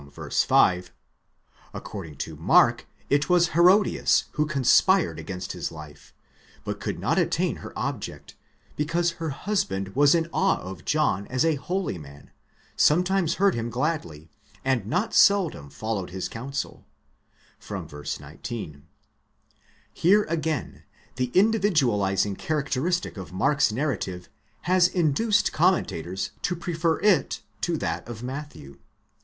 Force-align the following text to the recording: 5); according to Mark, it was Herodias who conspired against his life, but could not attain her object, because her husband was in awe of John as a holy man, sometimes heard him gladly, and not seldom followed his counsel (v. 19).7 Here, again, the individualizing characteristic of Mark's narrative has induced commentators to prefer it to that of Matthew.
5); 0.11 0.91
according 1.75 2.15
to 2.15 2.35
Mark, 2.35 2.87
it 3.11 3.29
was 3.29 3.49
Herodias 3.49 4.23
who 4.31 4.47
conspired 4.47 5.19
against 5.19 5.51
his 5.51 5.71
life, 5.71 6.11
but 6.65 6.79
could 6.79 6.97
not 6.99 7.19
attain 7.19 7.57
her 7.57 7.71
object, 7.77 8.33
because 8.75 9.11
her 9.21 9.29
husband 9.29 9.95
was 9.95 10.15
in 10.15 10.27
awe 10.33 10.57
of 10.57 10.85
John 10.85 11.27
as 11.27 11.45
a 11.45 11.53
holy 11.53 11.99
man, 11.99 12.31
sometimes 12.75 13.35
heard 13.35 13.53
him 13.53 13.69
gladly, 13.69 14.27
and 14.65 14.87
not 14.87 15.13
seldom 15.13 15.69
followed 15.69 16.09
his 16.09 16.27
counsel 16.27 16.83
(v. 17.59 17.75
19).7 17.75 18.81
Here, 19.93 20.23
again, 20.23 20.81
the 21.17 21.29
individualizing 21.35 22.37
characteristic 22.37 23.17
of 23.17 23.31
Mark's 23.31 23.71
narrative 23.71 24.29
has 24.61 24.87
induced 24.87 25.53
commentators 25.53 26.31
to 26.41 26.55
prefer 26.55 26.99
it 27.01 27.41
to 27.61 27.77
that 27.77 28.07
of 28.07 28.23
Matthew. 28.23 28.79